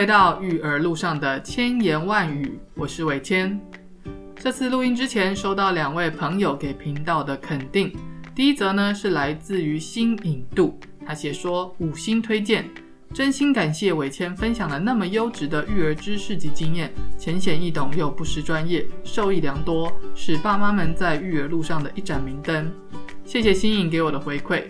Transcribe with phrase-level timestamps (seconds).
[0.00, 3.60] 回到育儿路上的千言万语，我是伟谦。
[4.34, 7.94] 这次录音之前，收到两位朋友给频道的肯定。
[8.34, 12.66] 第一则呢是来自于新颖度，他写说五星推荐，
[13.12, 22.72] 真心感谢伟谦分享了那么优质的育儿知识及经验，浅显易懂又不失专业，受益良多，是爸妈们在育儿路上的一盏明灯。
[23.26, 24.62] 谢谢新颖给我的回馈。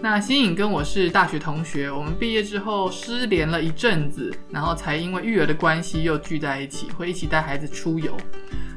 [0.00, 8.16] 那新颖跟我是大学同学，我们毕业之后失联了一阵子，然后才因为育儿的关系又聚在一起，会一起带孩子出游。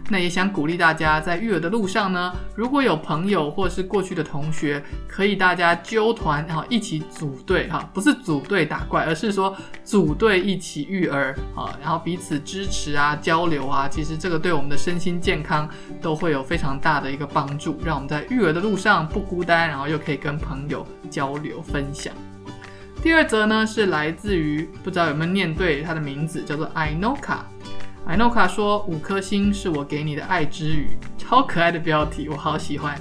[0.10, 15.70] 那也想鼓励大家，在育儿的路上呢，如果有朋友或是过去的同学，可以大家揪团哈，一起组队哈，不是组队打怪，而是说组队一起育儿啊，然后彼此支持啊，交流啊，其实这个对我们的身心健康
[16.02, 22.14] 都会有非常大的一个帮助，让我们在育儿的路上不孤单，然后又可以跟朋友交流分享。
[23.02, 27.38] 第二则呢，是来自于不知道有没有念对，他的名字叫做 Inoka。
[28.08, 32.98] 艾诺卡说：“五颗星是我给你的爱之语，超可爱的标题，我好喜欢。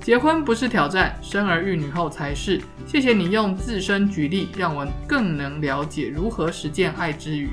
[0.00, 2.60] 结婚不是挑战，生儿育女后才是。
[2.84, 7.50] 谢谢你用自身举例，让我更能了解如何实践爱之语。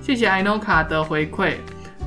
[0.00, 1.56] 谢谢艾诺卡的回馈。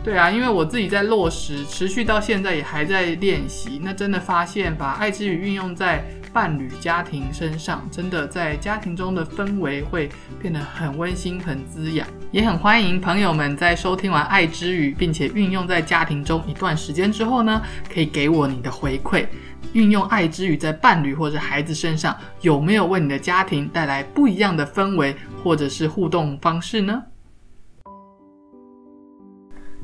[0.04, 3.80] 对啊，因为我自己在落实，持续到现在也还在练习。
[3.84, 10.10] 那真的发现，把爱之语运用在……”伴侣家庭身上，真的在家庭中的氛围会
[10.42, 17.62] 变得很温馨、很滋养，也很欢迎朋友们在收听完《爱之语》并且运用在家庭中一段时间之后呢，
[17.94, 19.28] 可以给我你的回馈。
[19.74, 27.04] 运用《爱之语》在伴侣或者孩子身上，有没有为你的家庭带来不一样的氛围或者是互动方式呢？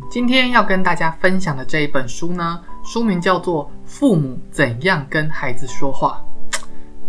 [0.09, 6.19] 今天要跟大家分享的这一本书呢，书名叫做《父母怎样跟孩子说话》。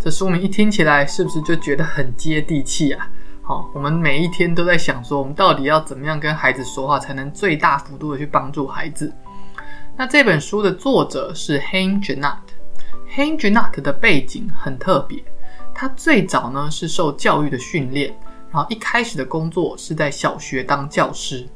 [0.02, 3.06] 这书名一听起来，是不是就觉得很接地气啊？
[3.42, 9.12] 好，我们每一天都在想说，我们到底要怎么样跟孩子说话，才能最大幅度的去帮助孩子？
[9.98, 12.38] 那这本书的作者是 Hein Junat。
[13.14, 15.22] Hein Junat 的背景很特别，
[15.74, 18.16] 他最早呢是受教育的训练，
[18.50, 21.46] 然后一开始的工作是在小学当教师。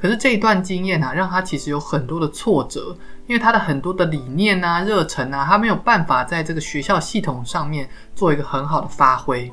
[0.00, 2.96] 可是这一段经验啊，让他其实有很多的挫折，
[3.26, 9.52] 因为他的很多的理念啊、热忱啊，他没有办法在这个学校系统上面做一个很好的发挥，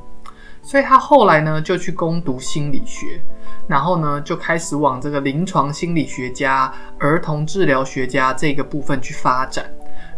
[0.61, 3.21] 所以他后来呢就去攻读心理学，
[3.67, 9.65] 然后呢就开始往这个临床心理学家、儿童治疗学家这个部分去发展。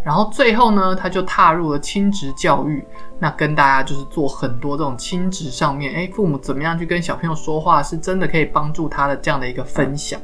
[0.01, 2.85] 然后最后呢，他就踏入了亲职教育，
[3.19, 10.19] 那跟大家就是做很多这种亲子上面，哎，父母怎么样去跟小朋友说话，是真的可以帮助他的这样的一个分享。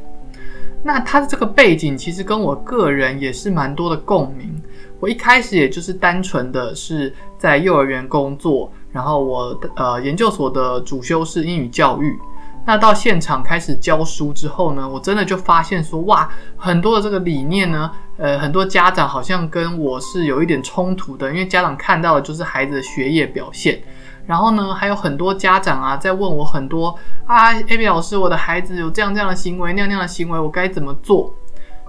[0.82, 4.62] 那他的这个背景其实跟我个人也是蛮多的共鸣。
[5.00, 12.18] 我一开始也就是单纯的是在幼儿园工作，然后我呃研究所的主修是英语教育。
[12.66, 16.28] 那到现场开始教书之后呢，我真的就发现说，哇，
[16.58, 23.80] 很多的这个理念呢，呃，很多家长好像跟我是有一点冲突的，因为家长看到的就是孩子的学业表现，
[24.26, 31.34] 然后呢，还有很多家长啊在问我很多啊，A B 老师，我的孩子有这样这样的行为，那样那样的行为，我该怎么做？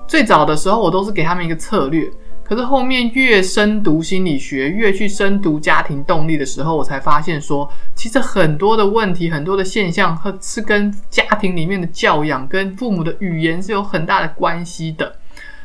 [0.06, 2.09] 最早的时候，我都是给他们一个策略。
[2.48, 15.12] 可是后面越深读心理学，越去深读家庭动力的时候，我才发现说，其实很多的问题、很多的现象，和是跟家庭里面的教养、跟父母的语言是有很大的关系的。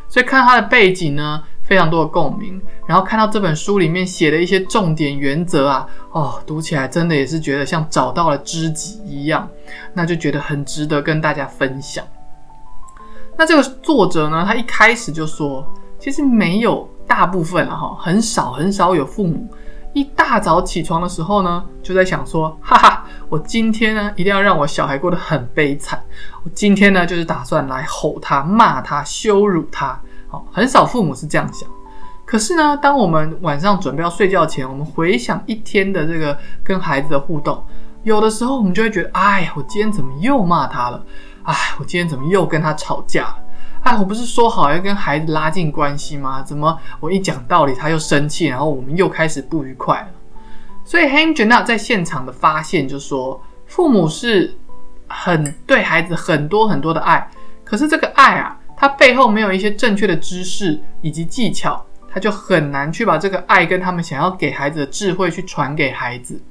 [0.10, 2.60] 所以看他的背景呢，非常多的共鸣。
[2.88, 9.48] 然后看到这本书里面写的一些重点原则啊，哦，读起来真的也是觉得像找到了知己一样，
[9.94, 12.04] 那就觉得很值得跟大家分享。
[13.38, 15.72] 那这个作者呢，他一开始就说。
[16.02, 19.48] 其实没有大部分了哈，很少很少有父母
[19.94, 26.02] 一大早起床的时候呢，就在想说，哈哈，我今天呢一定要让我小孩过得很悲惨，
[26.44, 30.02] 我今天呢就是打算来吼他、骂他、羞辱他。
[30.28, 31.70] 好，很少父母是这样想。
[32.26, 37.64] 可是呢，当我们晚上准备要睡觉前，我们回想一天的这个跟孩子的互动，
[38.02, 41.04] 有的时候我们就会觉得，哎，我今天怎么又骂他了？
[41.44, 43.36] 哎，我今天怎么又跟他吵架？
[43.84, 46.42] 哎，我不是说好要跟孩子拉近关系吗？
[46.44, 50.08] 怎么我一讲道理他又生气，然后我们又开始不愉快了？
[50.86, 54.56] 所以 Henry 在现场的发现就说，父母是
[55.08, 57.28] 很对孩子很多很多的爱，
[57.64, 66.42] 可是这个爱啊，它背后没有一些正确的知识以及技巧，他就很难去把这个爱跟他们想要给孩子的智慧去传给孩子。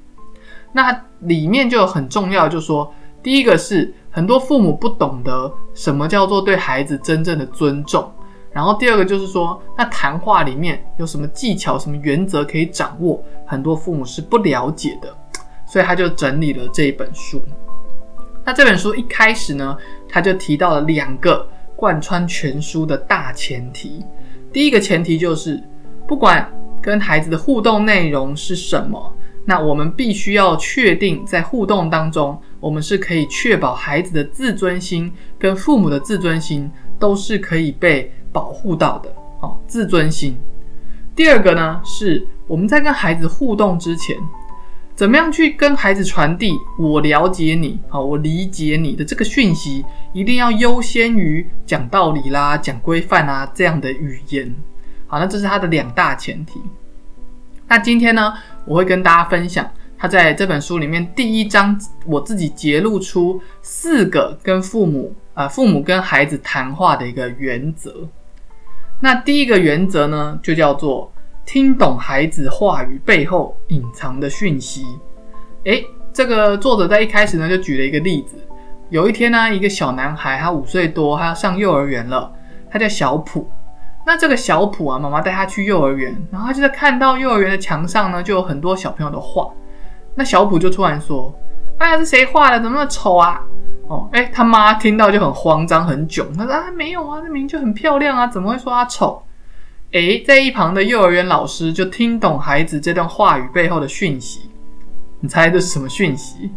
[0.73, 3.94] 那里面就有很重要，就说第一个是。
[4.12, 8.12] 很多父母不懂得什么叫做对孩子真正的尊重，
[8.50, 15.17] 然后第二个就是说，那谈话里面有什么技巧、什么原则可以掌握，很多父母是不了解的，
[15.64, 17.40] 所以他就整理了这一本书。
[18.44, 19.76] 那这本书一开始呢，
[20.08, 24.05] 他就提到了两个贯穿全书的大前提。
[24.52, 25.62] 第一个前提就是，
[26.08, 26.52] 不管
[26.82, 29.14] 跟孩子的互动内容是什么，
[29.44, 39.10] 那我们必须要确定，在互动当中，我们是可以确保孩子的自尊心跟父母的自尊心都是可以被保护到的。
[39.40, 40.37] 哦，自尊心。
[41.16, 44.16] 第二个呢，是我们在跟孩子互动之前。
[44.94, 49.82] 怎么样去跟孩子传递我了解你，好，我理解你的这个讯息，
[50.12, 54.54] 一定要优先于讲道理啦、讲规范啊这样的语言。
[55.06, 56.60] 好，那这是他的两大前提。
[57.66, 58.34] 那今天呢，
[58.64, 59.68] 我会跟大家分享
[59.98, 68.08] 他在这本书里面第一章，我自己揭露出四个跟父母啊，父母跟孩子谈话的一个原则。
[69.00, 71.12] 那第一个原则呢，就叫做。
[71.46, 74.84] 听懂孩子话语背后隐藏的讯息。
[75.64, 78.36] 诶，这个作者在一开始呢就举了一个例子。
[78.88, 82.32] 有一天呢，一个小男孩，他五岁多，他要上幼儿园了，
[82.70, 83.50] 他叫小普。
[84.10, 89.48] 那这个小普啊，妈妈带他去幼儿园，然后他就在看到幼儿园的墙上呢，就有很多小朋友的画。
[90.16, 91.32] 那小普就突然说
[91.78, 92.60] ：“哎呀，这谁画的？
[92.60, 93.40] 怎么那么丑啊？”
[93.86, 96.26] 哦，哎，他妈听到就很慌张，很囧。
[96.36, 99.22] 他说：“啊，没有啊，这明明就很漂亮啊，怎么会说他丑？”
[99.94, 104.50] 哎，在一旁的幼儿园老师就听懂孩子这段话语背后的讯息。
[105.20, 106.50] 你猜这是什么讯息？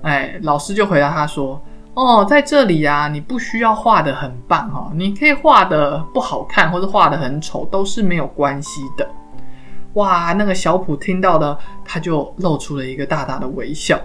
[0.00, 1.62] 哎，老师就回答他说
[1.96, 9.08] ：“哦，在这里呀，你不需要画的很棒哦，你可以画的不好看或者画的很丑，都是没有关系的。”
[9.94, 13.98] 哇，那个小普听到的，他就露出了一个大大的微笑。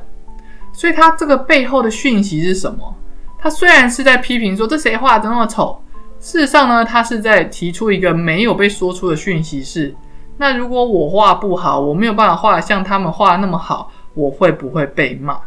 [0.72, 2.96] 所以，他这个背后的讯息是什么？
[3.38, 5.78] 他虽然是在批评说这谁画的那么丑。
[6.18, 9.94] 事实上呢，他是在提出一个没有被说出的讯息：是
[10.38, 15.38] 那如果我画不好，我没有办法画的像他们画的那么好，我会不会被骂？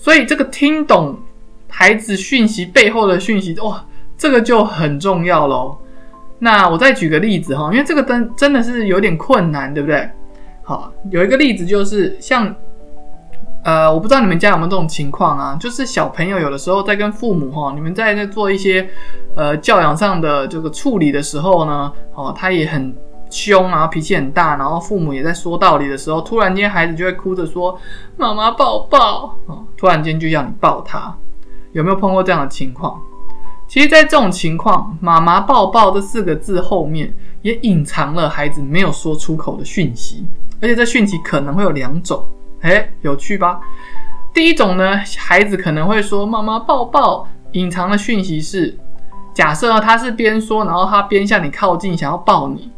[0.00, 1.14] 所以这个听懂
[1.68, 3.84] 孩子讯息背后的讯息，哇，
[4.16, 5.76] 这个就很重要喽。
[6.38, 10.08] 那我再举个例子哈，因为这个真真的是有点困难，对不对？
[10.62, 12.54] 好，有一个例子就是像。
[13.62, 15.54] 呃，我不知道你们家有没有这种情况啊？
[15.60, 18.88] 就是小朋友有的时候在跟父母哈，你们在在做一些
[19.36, 22.96] 呃教养上的这个处理的时候呢，哦，他也很
[23.30, 27.78] 凶然后，脾气很大，然后父母也在说道理的时候，突然间孩子就会哭着说
[28.18, 31.16] ：“妈妈抱抱。”哦，突然间就要你抱他，
[31.72, 33.00] 有没有碰过这样的情况？
[33.68, 40.26] 其实，在这种情况，“妈妈抱抱”这四个字后面也隐藏了孩子没有说出口的讯息，
[40.60, 42.24] 而且这讯息可能会有两种。
[42.62, 43.60] 哎，有趣吧？
[44.34, 48.76] 第一种呢，孩子可能会说“妈妈抱抱”，隐藏的讯息是：
[49.32, 52.70] 假设他是边说，然后他边向你靠近，想要抱你。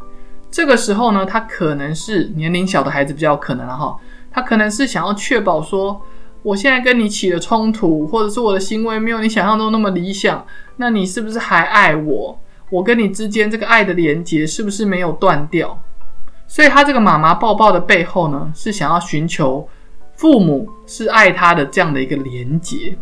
[0.53, 3.97] 这个时候呢，他可能是年龄小的孩子比较可能了哈，
[4.31, 5.99] 他可能是想要确保说，
[6.43, 10.45] 我现在跟你起了冲突，或者是我的行为没有你想象中那么理想，
[10.77, 12.39] 那你是不是还爱我？
[12.69, 15.83] 我跟你之间这个爱的连接是不是没有断掉？
[16.47, 19.67] 所以他这个妈妈抱抱的背后呢，是想要寻求
[20.17, 22.95] 父母是爱他的这样的一个连结。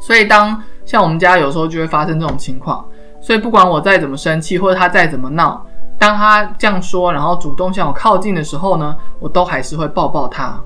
[0.00, 2.84] 所以当像我们家有时候就会发生这种情况，
[3.20, 5.64] 所以不管我再怎么生气，或者他再怎么闹，
[5.98, 10.60] 当他这样说，然后主动向我靠近的时候呢，我都还是会抱抱他。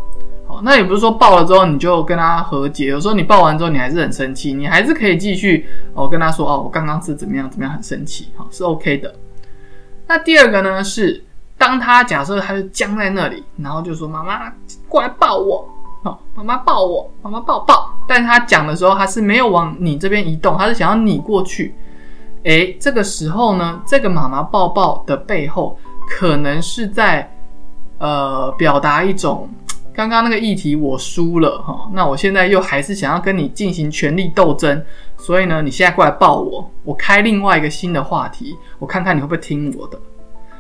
[0.46, 9.14] 好，那也不是说抱了之后你就跟他和解，有时候你抱完之后你还是很生气，你还是可以继续哦跟他说哦，我刚刚是怎么样怎么样很生气，好是 OK 的。
[10.06, 11.25] 那第二个呢是。
[11.60, 14.50] 当他假设他就僵在那里，然后就说：“妈妈
[14.88, 15.68] 过来抱我，
[16.04, 21.75] 哦，妈妈抱我，妈妈抱抱。”但是他讲的时候，他是没有往你这边移动，他是想要你过去。
[22.44, 25.76] 诶，这个时候呢，这个妈妈抱抱的背后，
[26.09, 27.30] 可能是在
[27.99, 29.49] 呃表达一种
[29.92, 34.82] 刚刚那个议题我输了哈，那我现在又还是想要跟你进行权力斗争，
[35.18, 39.99] 所以呢，你现在过来抱我，我开另外一个新的话题，我看看你会不会听我的。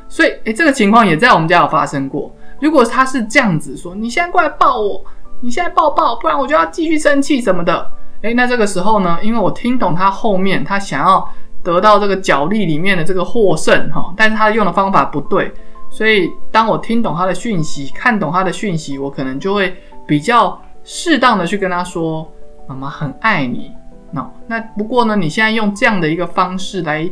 [0.08, 2.30] 所以，诶，这个情况也在我们家有发生过。
[2.60, 5.02] 如果他是这样子说：“你现在过来抱我，
[5.40, 7.90] 你现在抱抱，不然我就要继续生气什么的。”
[8.22, 11.26] 诶，那这个时候呢，因为我听懂他后面他想要
[11.62, 15.52] 得到这个角力里面的这个获胜哈，但是他用的方法不对，
[15.90, 19.76] 所以当我听懂他的讯息，看懂他的讯息，我可能就会
[20.06, 22.30] 比较适当的去跟他说
[22.68, 23.72] ：“妈妈很爱你。”
[24.12, 27.10] 那那不过呢，你现在用这样的一个方式来。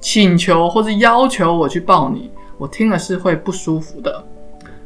[0.00, 4.24] 请求或者要求我去抱你，我听了是会不舒服的。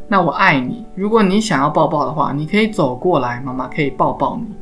[0.09, 4.55] 那我爱你，如果你想要抱抱的话，你可以走过来，妈妈可以抱抱你，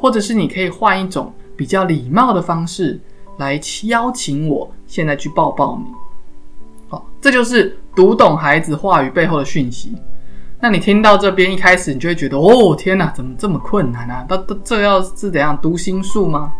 [0.00, 3.00] 或者是你可以换一种比较礼貌的方式
[3.38, 5.84] 来邀请我现在去抱抱你。
[6.88, 9.94] 好，这就是读懂孩子话语背后的讯息。
[10.60, 14.24] 那你听到这边一开始，你就会觉得哦，天哪，怎么这么困难啊？
[14.28, 16.52] 那这要是怎样读心术吗？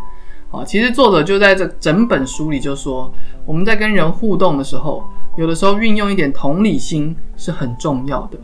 [0.50, 3.12] 啊，其实作者就在这整本书里就说，
[3.44, 5.02] 我们在跟人互动的时候，
[5.36, 8.38] 有的时候运用一点同理心是很重要的。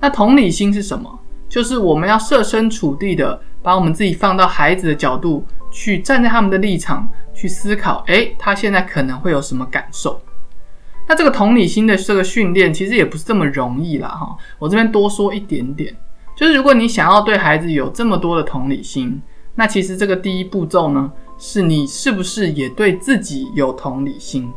[0.00, 1.18] 那同理心是什么？
[1.48, 10.20] 就是我们要设身处地的把我们自己放到孩子的角度去，站在他们的立场去思考，诶，他现在可能会有什么感受？
[11.08, 14.36] 那这个同理心的这个训练，其实也不是这么容易啦，哈。
[14.58, 15.94] 我这边多说一点点，
[16.36, 19.20] 就是如果你想要对孩子有这么多的同理心，
[19.54, 24.48] 那其实这个第一步骤呢，是你是不是也对自己有同理心？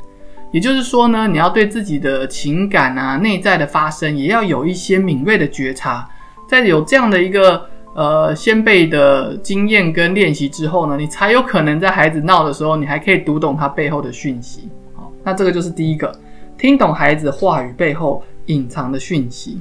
[0.51, 6.07] 也就是说呢，你要对自己的情感啊、内在的发生，也要有一些敏锐的觉察。
[6.47, 14.69] 在有这样的一个呃先辈的经验跟练习之后呢，你才有可能在孩子闹的时候，你还可以读懂他背后的讯息。
[14.95, 16.13] 好，那这个就是第一个。
[16.55, 19.59] 听懂孩子话语背后隐藏的讯息。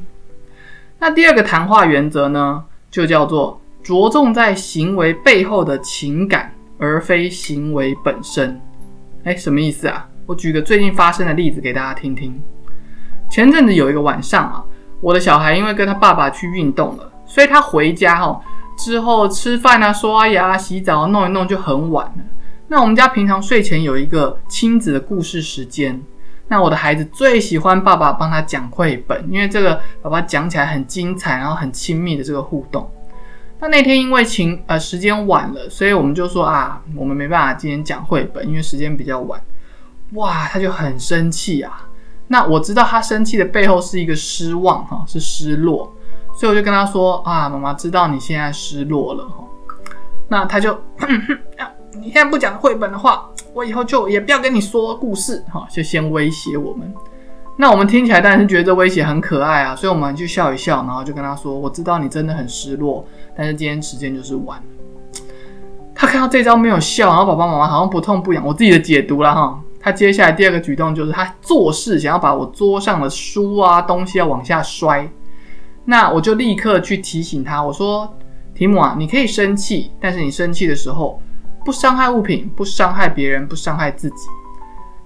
[0.98, 8.60] 那第二个谈话原则呢，就叫做着重在行为背后的情感，而非行为本身。
[9.24, 10.08] 哎，什么意思啊？
[10.26, 12.40] 我举个最近发生的例子给大家听听。
[13.28, 14.64] 前阵子有一个晚上啊，
[15.00, 18.38] 我的小孩因为跟他爸爸去运动了，所以他回家哦
[18.76, 22.24] 之后吃饭啊、刷牙、洗澡弄一弄就很晚了。
[22.68, 25.98] 那我们家平常睡前有一个亲子的故事时间。
[26.48, 32.90] 那我的孩子最喜欢爸爸帮他讲绘本，因为这个爸爸讲起来很精彩，然后很亲密的这个互动。
[33.60, 39.40] 那那天因为情呃时间晚了，所以我们就说啊，我们没办法今天讲绘本，因为时间比较晚。
[40.12, 41.88] 哇，他就很生气啊。
[42.26, 45.94] 那我知道他生气的背后是一个失望哈，是失落，
[46.42, 49.25] 所以我就跟他说啊，妈妈知道你现在失落了。
[50.26, 50.76] 那他就，
[52.00, 53.28] 你现在不讲绘本的话。
[53.54, 56.92] 我以后就也不要跟你说故事，哈，就先威胁我们。
[57.56, 63.06] 那我们听起来当然是觉得这威胁很可爱啊，所以我们就笑一笑，然后就跟他说：“我知道你真的很失落，
[63.37, 64.61] 但是今天时间就是晚。”
[65.94, 68.44] 他看到这招没有笑，然后爸爸妈妈好像不痛不痒。
[68.44, 75.08] 我自己的解读了哈，他接下来第二个举动就是他做事想要把我桌上的书啊东西要往下摔。
[75.84, 78.12] 那我就立刻去提醒他，我说
[78.54, 81.20] ：“提姆啊，你可以生气，但是你生气的时候。”
[81.64, 84.16] 不伤害物品，不伤害别人，不伤害自己。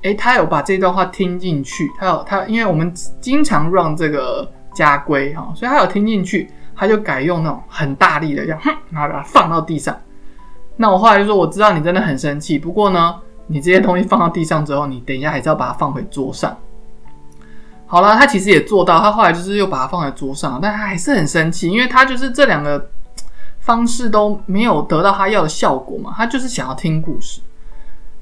[0.05, 1.87] 诶，他有把这段话听进去。
[1.99, 2.91] 他有他，因为我们
[3.21, 6.49] 经常让这个家规哈，所以他有听进去。
[6.75, 9.95] 他就改用那种很大力的，这样哼，然后把它放到地上。
[10.77, 13.15] 那我后来就说，我知道你真的很生气，不过呢，
[13.47, 16.57] 你这些东西放到地上之后，你等一下还是要把它放回桌上。
[17.87, 22.89] 好了，他其实也做到，他后来就是又把它放在桌上，但他还是很生气，因为他就是这两个。
[23.59, 26.15] 方式都没有得到他要的效果嘛？
[26.17, 27.41] 他就是想要听故事。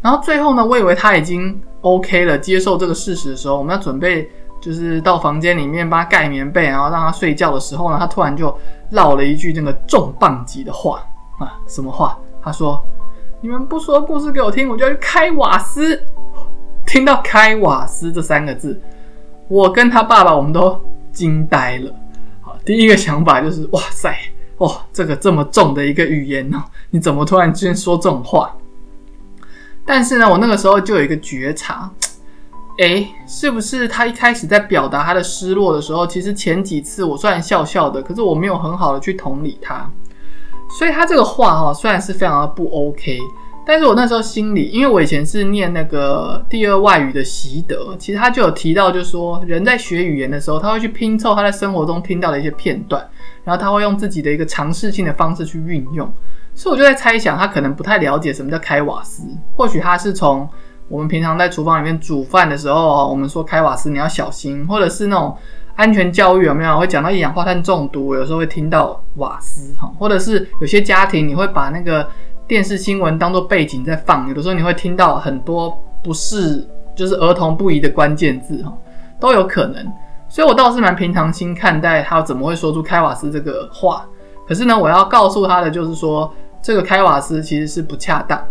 [0.01, 4.27] 然后最后呢，我以为他已经 OK 了，接受这个事实的时候，我们要准备
[4.59, 8.57] 就是到房间里面帮他盖棉被，然后让他睡觉的时候呢，他突然就
[8.93, 11.07] 唠了一句那个重磅级的话
[11.39, 11.61] 啊！
[11.69, 12.17] 什么话？
[12.41, 12.83] 他说
[13.43, 16.03] ：“你们不说故事给我听，我就要去开瓦斯。”
[16.87, 18.81] 听到“开瓦斯”这三个字，
[19.55, 20.77] 我跟他爸爸我们都
[21.13, 21.95] 惊呆了。
[22.41, 24.13] 好，第一个想法就是哇塞！
[24.59, 28.53] 哇，这个这么重的一个语言呢，你怎么突然之间说这种话？
[29.87, 31.89] 但是呢，我那个时候就有一个觉察，
[32.79, 39.89] 诶，是不是他一开始在表达他的失落的时候，其实前几次我虽然笑笑的，可是我没有很好的去同理他，
[40.77, 43.21] 所以他这个话哈，虽然是非常的不 OK。
[43.67, 53.03] 但是我那时候心里，因为我以前是念那个第二外语的习德，其实他就有提到，就是说人在学语言的时候，他会去拼凑他在生活中听到的一些片段，
[53.43, 56.13] 然后他会用自己的一个尝试性的方式去运用。
[56.55, 59.23] 所以我就在猜想，他可能不太了解什么叫开瓦斯，
[59.57, 60.47] 或许他是从
[60.89, 65.35] 我们平常在厨房里面煮饭的时候，我们说开瓦斯你要小心，或者是那种
[65.75, 72.07] 安全教育有没有会讲到一氧化碳中毒，有时候会听到瓦斯哈，或者是有些家庭你会把那个。
[72.47, 78.77] 电视新闻当做背景在放，有的时候你会听到很多不是就是儿童不宜的关键字哈，
[79.19, 79.93] 都有可能。
[80.29, 84.07] 所以我倒是蛮平常心看待他怎么会说出开瓦斯这个话。
[84.47, 88.43] 可是呢，我要告诉他的就是说，这个开瓦斯其实是不恰当。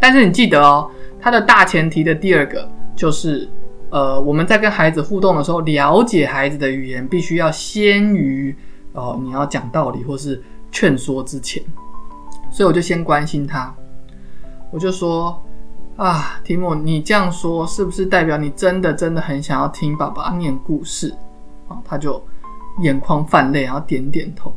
[0.00, 0.88] 但是你记得哦，
[1.20, 3.46] 它的大前提的第二个就是，
[3.90, 8.56] 呃，我们在跟孩子互动的时候，了解孩子的语言必须要先于
[8.92, 11.62] 哦你要讲道理或是劝说之前。
[12.56, 13.70] 所以我就先关心他，
[14.70, 15.38] 我就说
[15.94, 21.14] 啊，提莫，你这样说是不是代表你真的真的很想要听爸爸念故事
[21.68, 21.76] 啊？
[21.84, 22.18] 他就
[22.78, 24.50] 眼眶泛泪，然后点点头。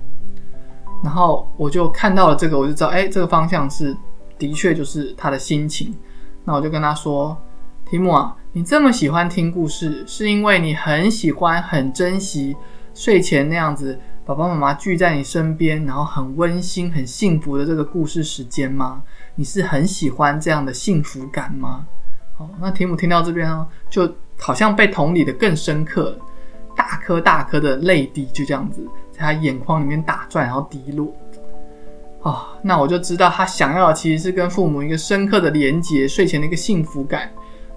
[1.04, 3.94] 然后我就看到了这个，我就知道，哎，这个方向是
[4.38, 5.94] 的确就是他的心情。
[6.46, 7.38] 那我就跟他说，
[7.86, 12.56] 提莫啊，你这么喜欢听故事，是因为你很喜欢、很珍惜
[12.94, 19.02] 睡前那样子，爸爸妈妈聚在你身边，然后很温馨、很幸福的这个故事时间吗？
[19.34, 21.88] 你是很喜欢这样的幸福感吗？
[22.38, 24.08] 哦，那提姆听到这边呢，就
[24.38, 26.18] 好像被同理的更深刻了，
[26.76, 31.12] 大颗大颗的泪滴就这样子在他眼眶里面打转，然后滴落。
[32.22, 37.32] 哦，那我就知道他想要的其实是跟父母一个深刻的连结，睡前的一个幸福感。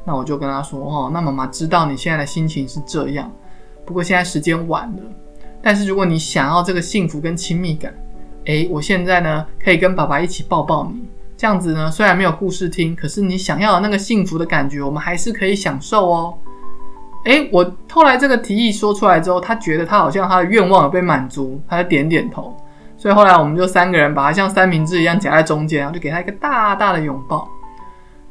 [0.05, 3.33] 那我就跟他说：“哦，那妈妈知道你现在的心情是这样，
[3.87, 5.03] 不过现在时间晚了。
[5.63, 7.95] 但是如果你想要这个幸福跟亲密感，
[8.47, 11.03] 诶，我现在呢可以跟爸爸一起抱抱你，
[11.37, 16.35] 这样子呢虽然没有故事听，可是你想要的那个幸福的感觉，我们还是可以享受哦。
[17.25, 22.57] 诶，我后来这个提议说出来之后，他觉得他好像他的愿望有被满足，他就点点头。
[22.97, 27.49] 所以后来我们就三个人把他像三明治一样夹在中间，然后就给他一个大大的拥抱。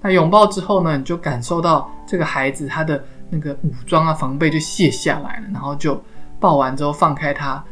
[0.01, 6.01] 那拥抱之后呢，你就感受到这个孩子他的那个武装啊防备就卸下来了，然后就
[6.41, 7.63] 抱完之后放开他，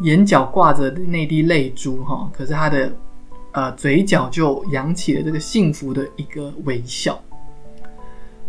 [0.00, 2.90] 眼角挂着那滴泪珠哈，可是他的
[3.52, 7.20] 呃嘴角就扬起了这个幸福的一个微笑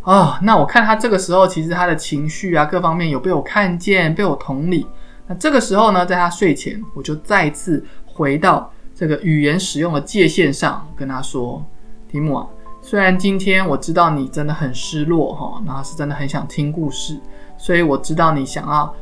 [0.02, 0.40] 啊。
[0.42, 4.88] 那我看他这个时候其实他的情绪啊各方面有被我看见，被我同理。
[5.28, 11.64] 那这个时候呢，在他睡前，我就再次回到这个语言使用的界限上，跟他说
[12.10, 12.48] ：“提姆啊。”
[12.82, 17.20] 虽然今天我知道你真的很失落哈，然后是真的很想听故事，
[17.58, 18.94] 所以我知道你想要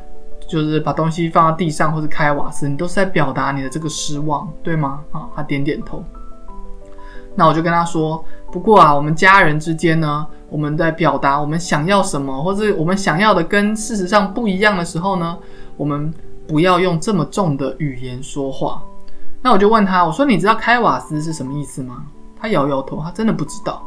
[0.48, 5.00] 就是把东西放到地上或者开瓦斯，你都是在表达你的这个失望，对吗？
[5.10, 6.02] 啊，他点点头。
[7.34, 15.36] 那我就跟他说，不过啊，我们家人之间呢，我们在表达我们想要什么，或者我们想要的跟事实上不一样的时候呢，
[15.76, 16.12] 我们
[16.46, 18.82] 不要用这么重的语言说话。
[19.42, 22.04] 那我就问他，我说你知道开瓦斯是什么意思吗？
[22.40, 23.82] 他摇摇头，他真的不知道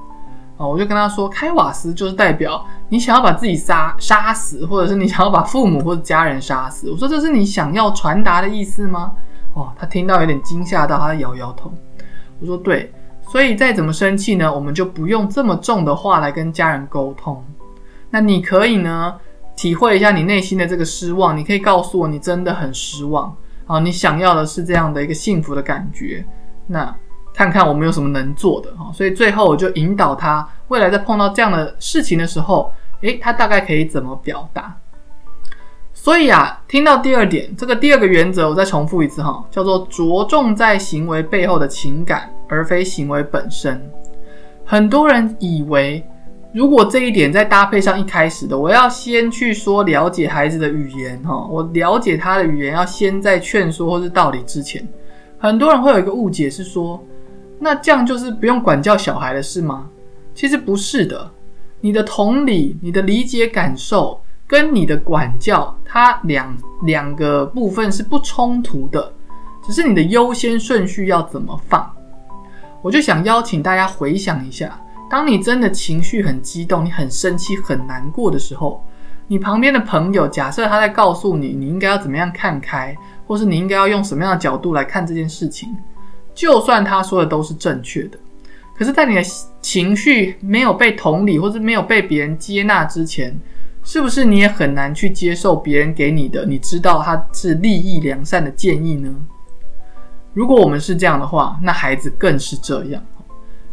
[0.57, 0.65] 啊！
[0.65, 6.89] 我就跟他说，开瓦斯就是代表你想要把自己杀杀死，或者是你想要把父母或者家人杀死。
[6.89, 9.13] 我说这是你想要传达的意思吗？
[9.53, 11.71] 哦，他听到有点惊吓到，他摇摇头。
[12.39, 12.91] 我说对，
[13.29, 17.43] 所以再怎么生气呢，我们就不用这么重的话来跟家人沟通。
[18.09, 19.15] 那你可以呢，
[19.55, 23.35] 体会一下你内心的这个失望，你可以告诉我你真的很失望
[23.67, 23.79] 啊！
[23.79, 26.25] 你想要的是这样的一个幸福的感觉，
[26.65, 26.95] 那。
[27.37, 34.75] 看看我们有什么能做的哈，所以最后我就引导他，未来在碰到这样的事情的时候，诶，他大概可以怎么表达？
[35.93, 43.87] 所以啊，听到第二点，这个第二个原则，我再重复一次哈，叫做着重在行为背后的情感，而非行为本身。
[44.65, 46.03] 很多人以为，
[46.55, 54.83] 如果这一点再搭配上一开始的，我要先去说了解孩子的语言哈，我了解他的语言，要先在劝说或是道理之前，
[55.37, 56.99] 很多人会有一个误解是说。
[57.59, 59.89] 那这样就是不用管教小孩了，是吗？
[60.35, 61.31] 其实不是的，
[61.81, 69.11] 你的同理、你的理解感受跟你的管教，它两两个部分是不冲突的，
[69.65, 71.91] 只是你的优先顺序要怎么放。
[72.83, 78.85] 我就想邀请大家回想一下，当你真的情绪很激动、你很生气、很难过的时候，
[79.27, 85.75] 你旁边的朋友假设他在告诉你，你应该要怎么样看开，或是你应该要用什么样的角度来看这件事情。
[86.37, 88.19] 就算他说的都是正确的，
[88.77, 89.23] 可是，在你的
[89.59, 93.35] 情绪没有被同理，或是没有被别人接纳之前，
[93.83, 96.45] 是不是你也很难去接受别人给你的？
[96.45, 99.09] 你知道他是利益良善的建议呢？
[100.35, 103.03] 如果我们是这样的话，那孩子更是这样。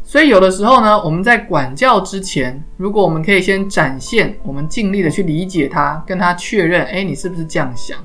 [0.02, 7.98] 所以，有的时候呢，我们在管教之前，如果我们可以先展现我们尽力的去理解他，跟他确认，哎，你是不是这样想？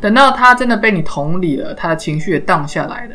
[0.00, 3.14] 等到他真的被你同理了，他的情绪也荡下来了。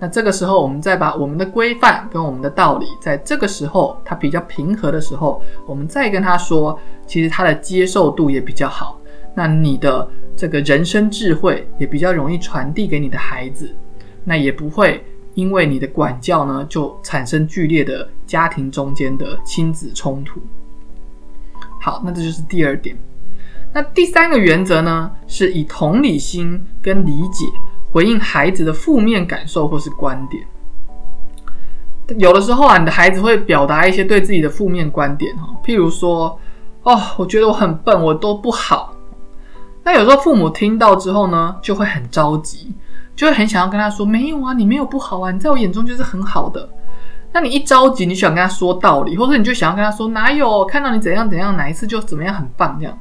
[0.00, 8.98] 那这个时候，我们再把我们的规范跟我们的道理，在这个时候他比较平和的时候，我们再跟他说，其实他的接受度也比较好。
[9.34, 13.70] 那你的这个人生智慧也比较容易传递给你的孩子，
[14.24, 20.40] 那也不会因为你的管教呢，就产生剧烈的家庭中间的亲子冲突。
[21.78, 22.96] 好，那这就是第二点。
[23.72, 27.44] 那第三个原则呢，是以同理心跟理解。
[27.92, 30.44] 回应孩子的负面感受或是观点，
[32.18, 36.38] 有的时候啊，你的孩子会表达一些对自己的负面观点哈，譬如说，
[36.82, 38.94] 哦，我觉得我很笨，我都不好。
[39.82, 42.72] 那有时候父母听到之后呢，就会很着急，
[43.16, 46.68] 就会很想要跟他说，没有啊，你没有不好啊，你在我眼中就是很好的。
[47.32, 52.98] 那你一着急，你想跟他说道理，或者你就想要跟他说，哪有看到你怎样怎样，哪一次就怎么样很棒这样。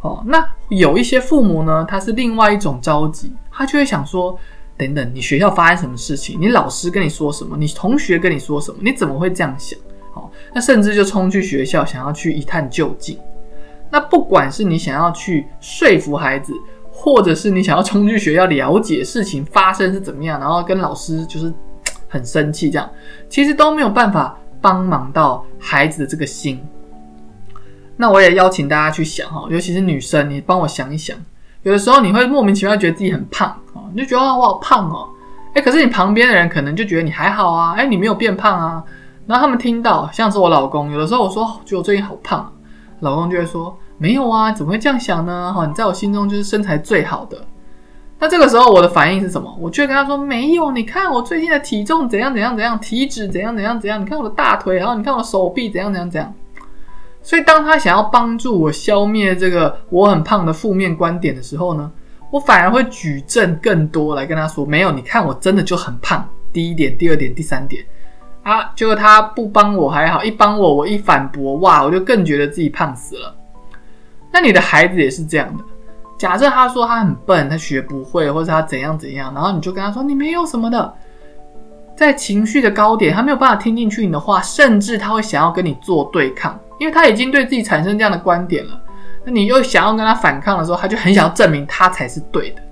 [0.00, 4.38] 哦，那有一些父母呢，他是另外一种着急，他就会想说，
[4.78, 6.40] 等等，你学校发生什么事情？
[6.40, 7.54] 你老师跟你说什么？
[7.58, 8.78] 你同学跟你说什么？
[8.80, 9.78] 你怎么会这样想？
[10.14, 13.18] 好，那甚至就冲去学校，想要去一探究竟。
[13.90, 16.54] 那不管是你想要去说服孩子，
[16.90, 21.52] 或者是你想要冲去学校了解事情发生是怎么样，然后跟老师就是
[22.08, 22.90] 很生气这样，
[23.28, 26.58] 其实都没有办法帮忙到孩子的这个心。
[27.94, 31.14] 那我也邀请大家去想哈，尤其是女生，你帮我想一想，
[31.62, 35.08] 有的时候你会莫名其妙觉得自己很胖啊，你就觉得我好胖哦，
[35.54, 38.82] 哎，可是你旁边的人可能就觉得你还好啊，哎，你没有变胖啊，
[39.26, 42.52] 然后他们听到，像是我老公，有的时候我说觉得我最近好胖，
[43.00, 43.76] 老公就会说。
[44.02, 45.52] 没有啊，怎么会这样想呢？
[45.54, 47.36] 哈，你在我心中就是身材最好的。
[48.18, 49.54] 那这个时候我的反应是什么？
[49.60, 54.00] 我就会跟他说：没有，你看我最近的体重怎样怎样怎样，体脂怎样怎样怎样。
[54.00, 56.32] 你看我的大腿，然后你看我的手臂怎样怎样怎样。
[57.22, 61.90] 所以当他想要帮助我消灭这个我很胖的负面观点的时候呢，
[62.30, 66.26] 我反而会举证更多来跟他说：没有，你看我真的就很胖。
[66.52, 67.84] 第一点，第二点，第三点
[68.42, 73.36] 啊，结果他不帮我还好，一帮我，我一反驳，哇，我就更觉得自己胖死了。
[74.32, 75.62] 那你的孩子也是这样的。
[76.18, 80.94] 假设他说他很笨，他学不会，或者他怎样怎样，然后你就跟他说你没有什么的。
[82.00, 88.82] 在情绪的高点，他没有办法听进去你的话，甚至他会想要跟你做对抗，因为他已经对自己产生这样的观点了。
[89.22, 92.62] 那你又想要跟他反抗的时候，他就很想要证明他才是对的。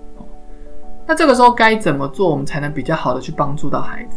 [1.06, 4.16] 那这个时候该怎么做，我们才能比较好的去帮助到孩子？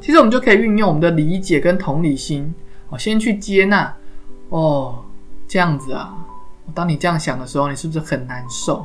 [0.00, 2.52] 其实我们就可以运用我们的理解跟同理心，
[2.88, 3.94] 哦，先去接纳，
[4.48, 5.04] 哦，
[5.46, 6.12] 这样子啊。
[6.74, 8.84] 当你这样想的时候，你是不是很难受？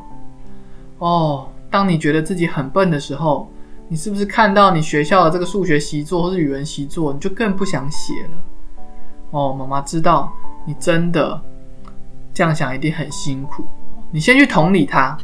[0.99, 3.49] 哦，当你觉得自己很笨的时候，
[3.89, 8.29] 你是不是看到你学校的这个数学习作或是语文习作，你就更不想写了？
[9.31, 10.31] 哦，妈妈知道
[10.65, 11.41] 你真的
[12.33, 13.65] 这样想一定很辛苦。
[14.11, 15.17] 你先去同理他，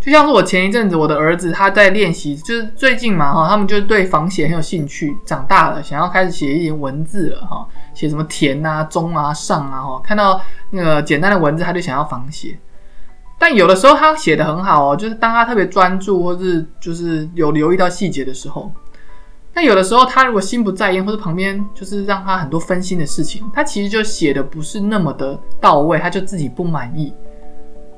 [0.00, 7.66] 就像是我前一阵子我的儿子他在练习，就是最近嘛哈，他们就对仿写很有兴趣，长大了想要开始写一点文字了哈。
[7.94, 12.58] 写什么田啊、中啊、上啊，哈，看到那个简单的文字，他就想要仿写。
[13.42, 18.70] 但有的时候他写的很好哦，就是当他特别专注，或是就是有留意到细节的时候。
[19.52, 27.12] 那有的时候他如果心不在焉，或者旁边就是让他很多分心的事情，他其实就写的不是那么的到位，他就自己不满意。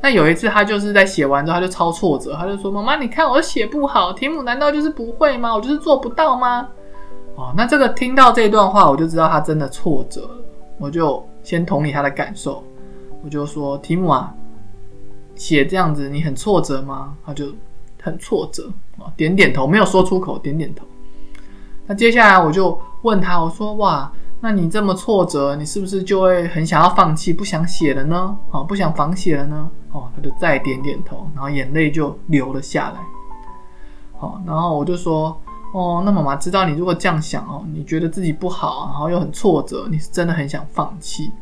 [0.01, 5.55] 那有一次他就是在写完之后，他就超挫折，他就说：“妈妈，你看我写不好，题目难道就是不会吗？
[5.55, 6.67] 我就是做不到吗？”
[7.37, 10.31] 哦，那这个听到这一段话，我就知道他真的挫折了。
[10.79, 12.65] 我就先同理他的感受，
[13.23, 14.33] 我就说：“提姆啊，
[15.37, 17.47] 写这样子你很挫折吗？”他就
[18.03, 20.85] 很挫折啊，点点头，没有说出口，点点头。
[21.87, 28.37] 那接下来我就问他，我说：“哇，那你这么挫折，你是不是就会很想要放弃，不想写了呢？
[28.51, 33.01] 哦，不想仿写了呢？”哦，他就再点点头，然后眼泪就流了下来。
[34.19, 35.41] 好，然后我就说。
[35.75, 41.33] 哦，那妈妈知道你如果这样想哦，你觉得自己不好，然后又很挫折，你是真的很想放弃。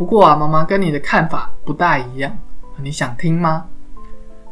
[0.00, 2.34] 不过啊，妈妈跟你的看法不大一样，
[2.82, 3.66] 你想听吗？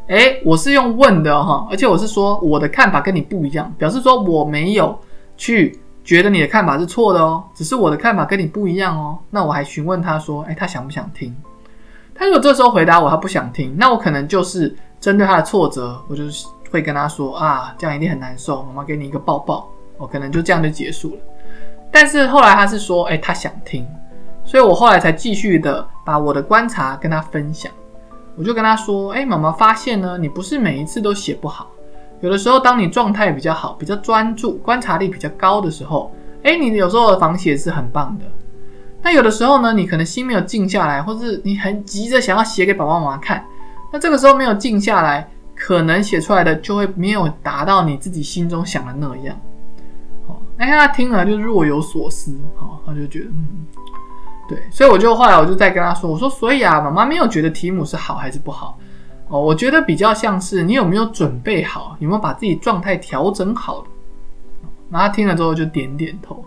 [0.08, 4.94] 诶，我是用问的哈，而且我是说我的看法跟你不一样，表示说我没有
[5.38, 9.18] 去觉得你的看法是错的哦，只是我的看法跟你不一样哦。
[9.30, 11.34] 那我还询问他说，诶，他想不想听？
[12.14, 16.46] 他如果这时候回答我他不想听，那我可能就是针对他的挫折，我就是。
[16.70, 21.20] 会跟他说啊，这样一定很难受，妈妈给你一个抱抱，我可能就这样就结束了。
[21.90, 23.88] 但是后来他是说，哎，他想听，
[24.48, 27.70] 所以我后来才继续的把我的观察跟他分享。
[28.34, 31.70] 我就跟他说，哎，妈妈发现呢，你不是每一次都写不好，
[32.22, 36.10] 有的时候当你状态比较好、比较专注、观察力比较高的时候，
[36.44, 38.24] 哎，你有时候的仿写是很棒的。
[39.02, 43.44] 那有的时候呢，你可能心没有静下来，或是你很急着想要写给爸爸妈妈看，
[43.92, 45.28] 那这个时候没有静下来。
[45.60, 49.36] 可能写出来的就会没有达到你自己心中想的那样，
[50.28, 53.66] 哦，那他听了就若有所思，哦，他就觉得，嗯，
[54.48, 58.78] 对，所以我就后来我就再跟他说，我说，所以啊，妈妈没有觉得题目是好还是不好，
[59.28, 63.84] 哦，我觉得比较像是你有没有准备好，有没有把自己状态调整好
[64.88, 66.44] 那他听了之后就点点头，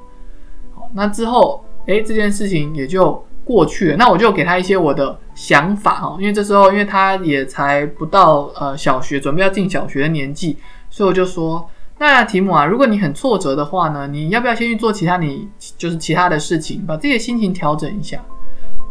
[0.74, 3.24] 好，那之后，哎，这件事情也就。
[3.44, 10.56] 过去了，那我就给他一些我的想法哈，因为这时候因为他也才不到呃小学，准备要进小学的年纪，
[10.92, 11.68] 所以我就说，
[12.10, 18.20] 那提姆啊，如果你很挫折的话呢，你要不要先去做其他你就是其他的事情，把自己的心情调整一下，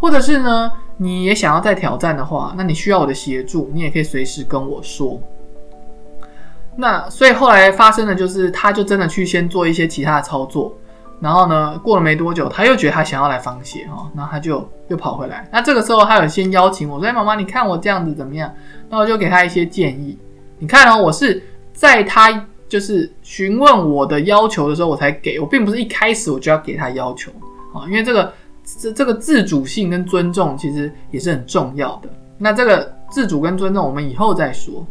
[0.00, 5.20] 或者是呢，你也想要再挑战的话，那你需要我的协助，你也可以随时跟我说。
[6.76, 10.72] 那所以后来发生的就是，他就真的去先做一些其他的操作。
[11.18, 15.48] 然后呢，过了没多久，他又觉得他想要来仿写哈，然后他就又跑回来。
[15.52, 18.54] 那这个时候，他有先邀请我说：“哎，妈妈，你看我这样子怎么样？”
[18.88, 20.16] 那我就给他一些建议。
[20.60, 21.42] 你看哦，我是
[21.72, 27.30] 在他就是询问我的要求的时候，我才给我，并不是一开始我就要给他要求
[27.74, 28.32] 啊，因为这个
[28.64, 32.08] 这这个自主性跟尊重其实也是很重要的。
[32.38, 34.86] 那这个自主跟尊重，我们以后再说。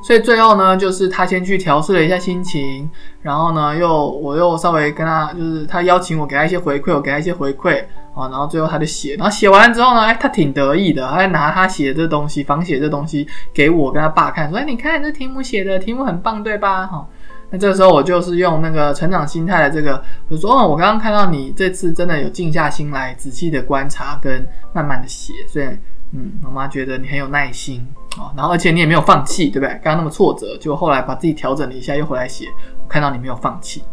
[0.00, 2.88] 所以最后呢，就是他先去调试了一下心情，
[3.20, 7.84] 然后呢，又我又稍微跟他，就是他邀请我给他一些回馈，我给他一些回馈
[8.18, 16.86] 啊，然后最后他就写，然后写完之后呢，哎，他挺得意的，他拿他写的这东西，仿写这东西给我跟他爸看，说，哎，你看这题目写的题目很棒，对吧？
[16.86, 17.06] 哈，
[17.50, 25.66] 那这个时候我就是用那个成长心态的这个，我说，哦，我刚刚看到你这次真的有静下心来，仔细的观察跟慢慢的写，所以。
[26.10, 29.68] 嗯，妈妈觉得你很有耐心啊，然后而且你也没有放弃，对不对？
[29.84, 32.46] 刚刚那么挫折，就后来把自己调整了一下，又回来写。
[32.82, 33.84] 我看到你没有放弃，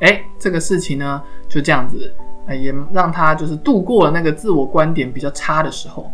[0.00, 2.14] 哎，这个事情呢就这样子，
[2.48, 6.10] 也让他就是度过了那个自我观点比较差的时候。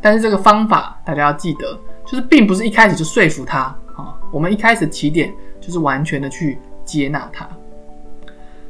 [0.00, 3.60] 但是这个方法大家要记得，就是并不是一开始就说服他
[3.94, 7.48] 啊，我们一开始起点就是完全的去接纳他。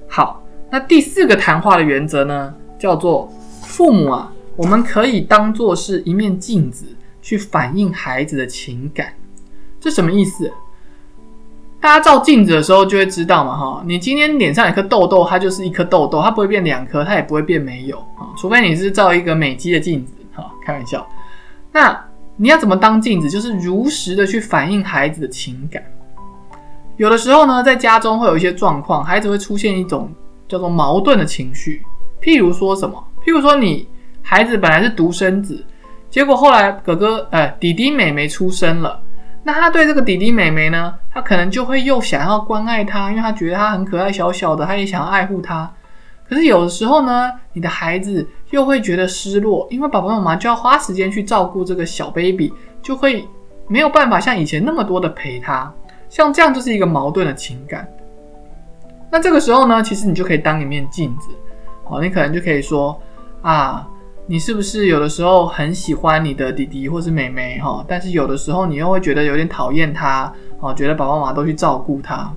[0.08, 4.32] 好，那第四个谈话的原则呢，叫做父母啊。
[4.56, 6.84] 我们可以当做是一面镜子，
[7.22, 9.14] 去反映孩子的情感。
[9.78, 10.52] 这什么意思？
[11.80, 21.06] 大家照镜子的时候就会知道嘛，哈，你今天脸上有颗痘痘，它就是一颗痘痘，它不会变两颗，它也不会变没有啊，除非你是照一个美肌的镜子，哈，开玩笑。
[21.72, 21.98] 那
[22.36, 23.30] 你要怎么当镜子？
[23.30, 25.82] 就是如实的去反映孩子的情感。
[26.96, 30.10] 有的时候呢，在家中会有一些状况，孩子会出现一种
[30.46, 31.82] 叫做矛盾的情绪，
[32.20, 33.02] 譬如说什么？
[33.24, 33.88] 譬如说你。
[34.22, 35.64] 孩子本来是独生子，
[36.10, 39.02] 结果后来哥哥呃弟弟妹妹出生了，
[39.42, 45.70] 那他对这个弟弟妹妹呢，他可能就会又想要关爱他，因为他觉得他很可爱小小的，他也想要爱护他。
[46.28, 53.26] 可是有的时候呢，你的孩子又会觉得失落，因为爸爸妈妈就要花时间去照顾这个小 baby，就会
[53.66, 55.72] 没有办法像以前那么多的陪他，
[56.08, 57.88] 像这样就是一个矛盾的情感。
[59.10, 61.30] 那这个时候呢，其实你就可以当一面镜子，
[61.86, 63.00] 哦，你可能就可以说
[63.42, 63.88] 啊。
[64.26, 67.84] 你是不是有的时候很喜欢你的弟弟或是妹妹哈？
[67.88, 72.32] 但是有的时候你又会觉得有点讨厌他哦，觉得爸爸妈妈都去照顾他，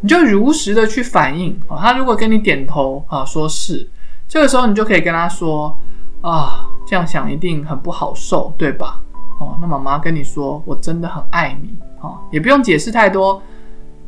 [0.00, 1.78] 你就如实的去反应哦。
[1.80, 3.88] 他如果跟你点头啊，说是，
[4.28, 5.74] 这个时候你就可以跟他说
[6.20, 9.00] 啊，这样想一定很不好受，对吧？
[9.40, 13.40] 哦，那妈妈跟你说，我真的很爱你哦，也不用解释太多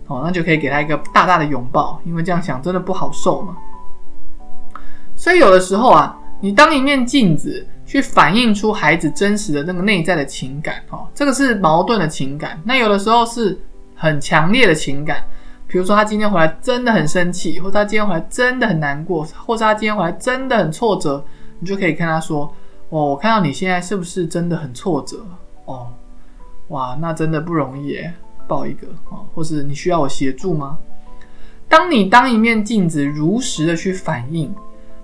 [0.07, 3.57] 哦，那就可以给他一个大大的拥抱，因为这样想真的不好受嘛。
[5.15, 6.15] 所以有的时候啊。
[6.41, 12.61] 你当一面镜子，去反映出孩子真实的那个内在的情感，哦，这个是矛盾的情感。
[12.65, 13.59] 那有的时候是
[13.95, 15.25] 很强烈的情感，
[15.67, 21.25] 比如说他今天回来真的很生气，或者他今天回来真的很难过，或者他今天回来真的很挫折，
[21.59, 22.53] 你就可以跟他说
[22.91, 25.25] ：“哦，我看到你现在是不是真的很挫折？
[25.65, 25.89] 哦，
[26.69, 27.99] 哇，那真的不容易，
[28.47, 30.77] 抱一个啊，或是你需要我协助吗？”
[31.69, 34.55] 当你当一面镜子，如实的去反映。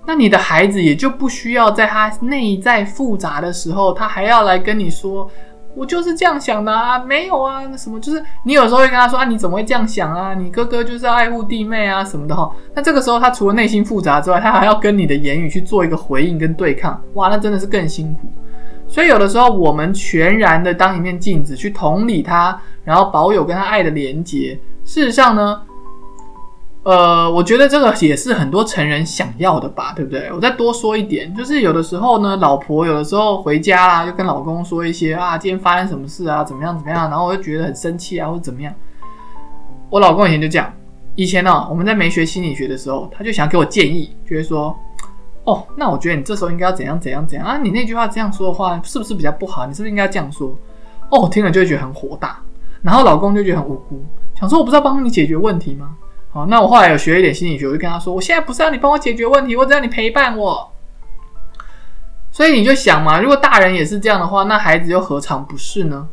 [0.05, 5.29] 那你的孩子也就不需要在他内在复杂的时候，他还要来跟你说，
[5.75, 10.33] 我就是这样想的啊，没有啊，那什么就是你有时候会跟他说啊，你怎么会这样想啊？
[10.33, 12.51] 你哥哥就是要爱护弟妹啊什么的哈。
[12.75, 18.27] 那这个时候他除了内心复杂之外，他还要跟你的言语去做一个回应跟对抗，哇，那真的是更辛苦。
[18.87, 25.61] 所以有的时候我们全然的当一面镜子去同理他，然后保有跟他爱的连结，事实上呢？
[26.83, 30.29] 呃，我觉得这个也是很多成人想要的吧，对不对？
[30.33, 38.73] 我再多说一点，就是有的时候呢，老婆有的时候回家啦，就跟老公说一些啊，今天发生什么事啊，怎么样怎么样，然后我就觉得很生气啊，或者怎么样。
[39.89, 40.73] 我老公以前就这样，
[41.15, 44.77] 以前呢，我们在没学心理学的时候，他就想给我建议，觉得说，
[45.45, 49.65] 哦，那我觉得你这时候应该要怎样怎样怎样啊，你那句话这样说的话，是不是比较不好？
[49.65, 50.53] 你是不是应该这样说？
[51.09, 52.41] 哦，听了就会觉得很火大，
[52.81, 54.03] 然后老公就觉得很无辜，
[54.37, 55.95] 想说我不是要帮你解决问题吗？
[56.33, 60.67] 好，那我后来有学一点心理学，我就跟他说：“我现在不是要你帮我解决问题，我只要你陪伴我。”
[62.31, 66.07] 所以你就想嘛，如果大人也是这样的话，那孩子又何尝不是呢？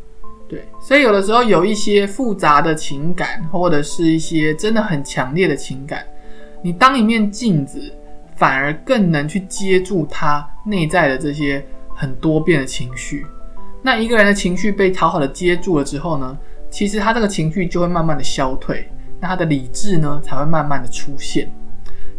[0.47, 6.05] 对，所以有的时候有一些复杂的情感，或者是一些真的很强烈的情感，
[6.61, 7.81] 你当一面镜子，
[8.35, 13.25] 反而更能去接住他内在的这些很多变的情绪。
[13.81, 16.37] 那一个人的情绪被讨好的接住了之后呢，
[16.69, 18.87] 其实他这个情绪就会慢慢的消退。
[19.21, 21.49] 那他的理智呢，才会慢慢的出现。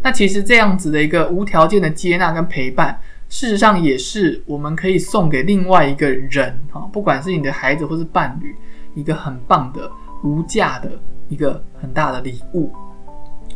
[0.01, 8.55] 那其实这样子的一个无条件的接纳跟陪伴，事实上也是我们可以送给另外一个人啊，不管是你的孩子或是伴侣，
[8.95, 9.91] 一个很棒的
[10.23, 10.91] 无价的
[11.29, 12.73] 一个很大的礼物。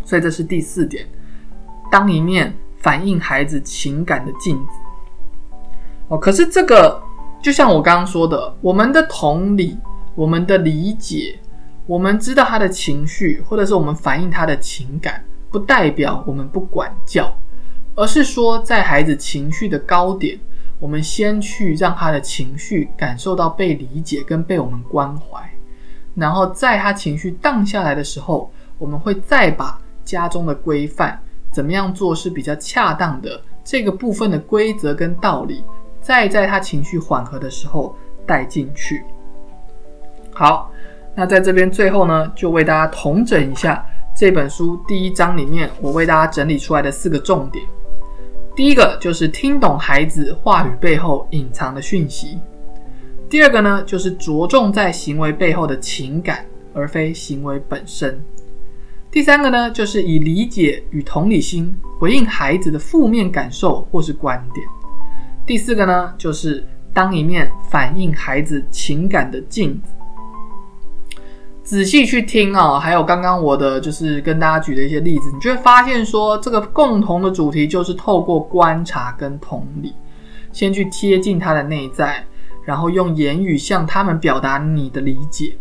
[0.04, 1.06] 所以这是第四点，
[1.90, 4.72] 当一面反映孩子情感的镜子。
[6.08, 7.02] 哦，可是这个
[7.42, 9.78] 就像我刚刚说的，我们的同理，
[10.14, 11.38] 我们的理解。
[11.86, 17.32] 我们知道他的情绪，或者是我们反映他的情感，不代表我们不管教，
[17.94, 20.38] 而是说在孩子情绪的高点，
[20.80, 25.40] 我们先去让他的情绪感受到被理解跟被我们关怀，
[26.14, 31.20] 然后在他情绪荡下来的时候，我们会再把家中的规范
[31.52, 35.62] 怎么样做是比较恰当的这个部分的规则跟道理，
[36.00, 37.96] 再在他情绪缓和的时候
[38.26, 39.04] 带进去。
[40.32, 40.70] 好，
[41.16, 43.82] 那在这边最后呢，就为大家统整一下
[44.14, 47.64] 这本书第一章里面我为大家整理出来的四个重点。
[48.54, 52.38] 第一个就是听懂孩子话语背后隐藏的讯息。
[53.30, 58.22] 第二个呢，就是着重在行为背后的情感，而非行为本身。
[59.10, 64.66] 第三个呢，就是以理解与同理心回应孩子的负面感受或是观点。
[65.46, 69.95] 第四个呢，就是当一面反映孩子情感的镜子。
[71.66, 79.92] 仔细去听啊，还有刚刚我的就是跟大家举的一些例子，你就会发现说，这个共同的主题就是透过观察跟同理，
[80.52, 82.24] 先去贴近他的内在，
[82.64, 85.56] 然后用言语向他们表达你的理解，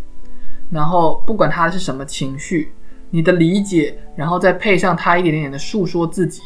[0.69, 2.71] 然后不管他是什么情绪，
[3.09, 6.39] 你的理解，然后再配上他一点点的诉说自己，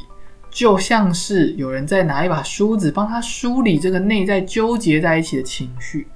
[0.49, 6.07] 就像是有人在拿一把梳子帮他梳理这个内在纠结在一起的情绪。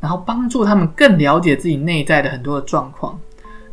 [0.00, 3.18] 然后帮助他们更了解自己内在的很多的状况，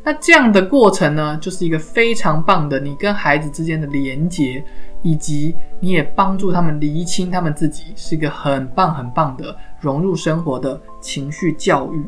[0.03, 4.63] 那这样的过程呢，就是一个非常棒的你跟孩子之间的连接，
[5.01, 12.05] 以及你也帮助他们厘清他们自己，是一个很棒很棒的融入生活的情绪教育。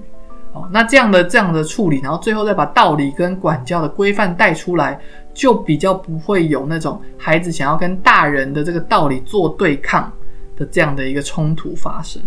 [0.52, 5.00] 哦，那这样的这样的处理，然后最后再把道理跟管教的规范带出来，
[5.34, 10.12] 就比较不会有那种孩子想要跟大人的这个道理做对抗
[10.56, 12.22] 的这样的一个冲突发生。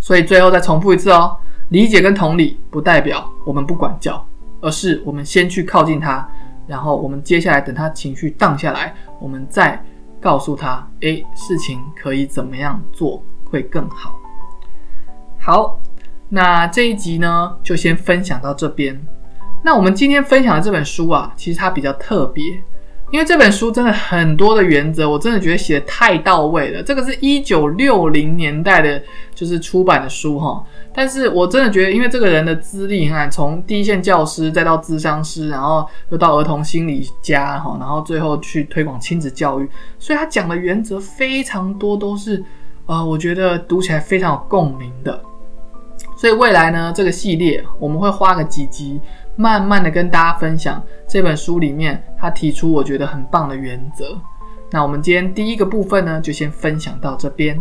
[0.00, 1.36] 所以最后再重复一次哦，
[1.68, 4.26] 理解跟同理不代表我们不管教，
[4.60, 6.26] 而是我们先去靠近他，
[6.66, 9.80] 然后我们接下来等他情绪荡下来，我们再
[10.20, 14.18] 告诉他，诶，事情可以怎么样做会更好。
[15.38, 15.78] 好，
[16.28, 19.00] 那这一集呢就先分享到这边。
[19.62, 22.62] 那我们今天分享的这本书啊，其实它比较特别。
[23.10, 26.80] 因为这本书真的很多的原则，我真的觉得写的太到位了。
[26.80, 29.02] 这个是一九六零年代的，
[29.34, 30.64] 就是出版的书哈。
[30.94, 39.68] 但是我真的觉得，因为这个人的资历，你看从第一线教师，再到咨商师，然后又到儿童心理家哈，然后最后去推广亲子教育，
[39.98, 42.44] 所以他讲的原则非常多，都是
[42.86, 45.20] 呃，我觉得读起来非常有共鸣的。
[46.16, 49.00] 所以未来呢，这个系列我们会花个几集。
[49.36, 54.16] 慢慢的跟大家分享这本书里面他提出我觉得很棒的原则。
[54.70, 57.60] 那我们今天第一个部分呢，就先分享到这边。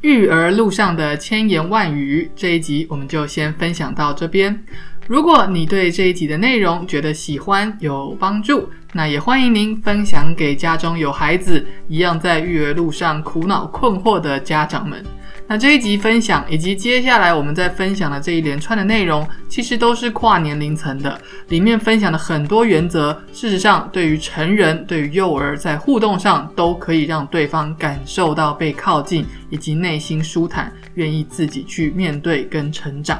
[0.00, 4.64] 育儿路上的千言万语这一集我们就先分享到这边。
[5.06, 15.04] 如果你对这一集的内容觉得喜欢有帮助，那也欢迎您分享给家中有孩子一样在育儿路上苦恼困惑的家长们。
[15.50, 33.18] 那这一集分享以及接下来我们在分享的这一连串的内容，其实都是跨年龄层的，里面分享的很多原则，事实上对于成人、对于幼儿在互动上，都可以让对方感受到被靠近，以及内心舒坦，愿意自己去面对跟成长。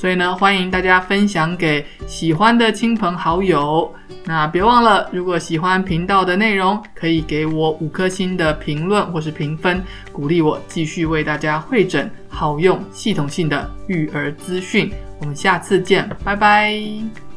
[0.00, 3.94] 所以呢，欢迎大家分享给喜欢的亲朋好友。
[4.24, 14.90] 那别忘了，如果喜欢频道的内容，可以给我五颗星的评论或是评分，鼓励我继续为大家会诊好用、系统性的育儿资讯。
[15.20, 17.29] 我们下次见，拜拜。